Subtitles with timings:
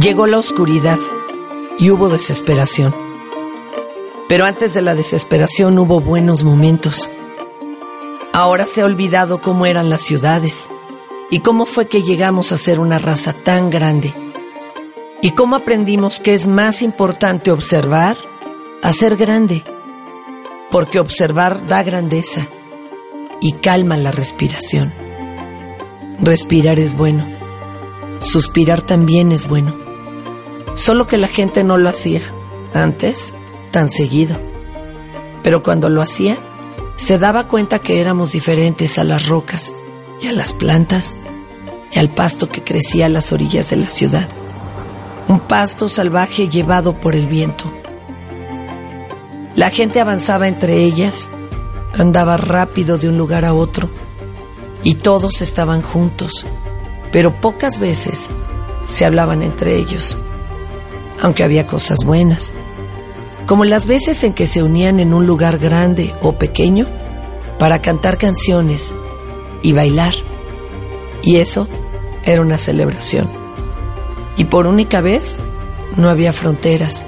[0.00, 0.98] Llegó la oscuridad
[1.76, 2.94] y hubo desesperación.
[4.28, 7.10] Pero antes de la desesperación hubo buenos momentos.
[8.32, 10.68] Ahora se ha olvidado cómo eran las ciudades
[11.32, 14.14] y cómo fue que llegamos a ser una raza tan grande.
[15.20, 18.16] Y cómo aprendimos que es más importante observar
[18.82, 19.64] a ser grande.
[20.70, 22.46] Porque observar da grandeza
[23.40, 24.92] y calma la respiración.
[26.20, 27.26] Respirar es bueno.
[28.20, 29.87] Suspirar también es bueno.
[30.78, 32.20] Solo que la gente no lo hacía
[32.72, 33.34] antes
[33.72, 34.38] tan seguido.
[35.42, 36.38] Pero cuando lo hacía,
[36.94, 39.74] se daba cuenta que éramos diferentes a las rocas
[40.22, 41.16] y a las plantas
[41.90, 44.28] y al pasto que crecía a las orillas de la ciudad.
[45.26, 47.64] Un pasto salvaje llevado por el viento.
[49.56, 51.28] La gente avanzaba entre ellas,
[51.92, 53.90] andaba rápido de un lugar a otro
[54.84, 56.46] y todos estaban juntos,
[57.10, 58.30] pero pocas veces
[58.84, 60.16] se hablaban entre ellos,
[61.20, 62.52] aunque había cosas buenas
[63.48, 66.86] como las veces en que se unían en un lugar grande o pequeño
[67.58, 68.94] para cantar canciones
[69.62, 70.12] y bailar.
[71.22, 71.66] Y eso
[72.24, 73.26] era una celebración.
[74.36, 75.38] Y por única vez
[75.96, 77.06] no había fronteras.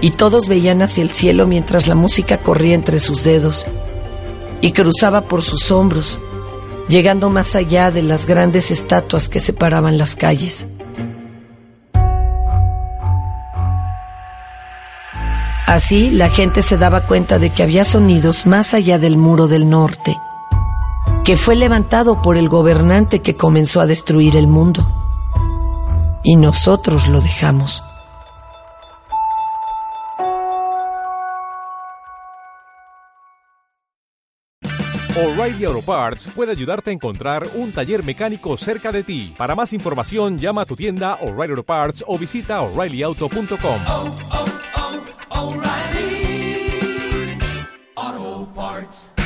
[0.00, 3.64] Y todos veían hacia el cielo mientras la música corría entre sus dedos
[4.60, 6.18] y cruzaba por sus hombros,
[6.88, 10.66] llegando más allá de las grandes estatuas que separaban las calles.
[15.66, 19.70] Así la gente se daba cuenta de que había sonidos más allá del muro del
[19.70, 20.16] norte,
[21.24, 24.86] que fue levantado por el gobernante que comenzó a destruir el mundo.
[26.24, 27.82] Y nosotros lo dejamos.
[35.14, 39.34] O'Reilly Auto Parts puede ayudarte a encontrar un taller mecánico cerca de ti.
[39.36, 43.80] Para más información, llama a tu tienda O'Reilly Auto Parts o visita oreillyauto.com.
[43.88, 44.51] oh, oh,
[45.42, 47.36] O'Reilly
[47.96, 49.21] Auto Parts.